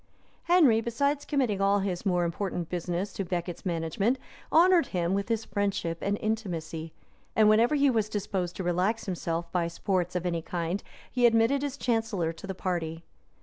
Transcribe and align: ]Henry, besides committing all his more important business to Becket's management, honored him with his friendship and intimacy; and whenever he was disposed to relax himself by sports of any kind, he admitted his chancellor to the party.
]Henry, 0.45 0.81
besides 0.81 1.25
committing 1.25 1.61
all 1.61 1.81
his 1.81 2.07
more 2.07 2.23
important 2.23 2.69
business 2.69 3.13
to 3.13 3.23
Becket's 3.23 3.67
management, 3.67 4.17
honored 4.51 4.87
him 4.87 5.13
with 5.13 5.29
his 5.29 5.45
friendship 5.45 5.99
and 6.01 6.17
intimacy; 6.21 6.91
and 7.35 7.47
whenever 7.47 7.75
he 7.75 7.91
was 7.91 8.09
disposed 8.09 8.55
to 8.55 8.63
relax 8.63 9.05
himself 9.05 9.51
by 9.51 9.67
sports 9.67 10.15
of 10.15 10.25
any 10.25 10.41
kind, 10.41 10.81
he 11.11 11.27
admitted 11.27 11.61
his 11.61 11.77
chancellor 11.77 12.33
to 12.33 12.47
the 12.47 12.55
party. 12.55 13.03